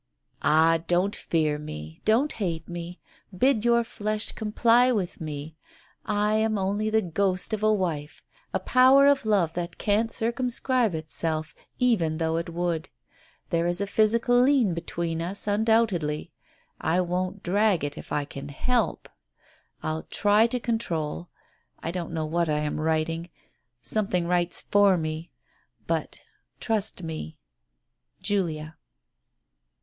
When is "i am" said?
6.07-6.57, 22.49-22.79